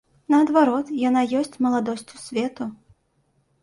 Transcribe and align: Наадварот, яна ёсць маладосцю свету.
Наадварот, 0.33 0.87
яна 1.09 1.21
ёсць 1.41 1.53
маладосцю 1.69 2.15
свету. 2.27 2.63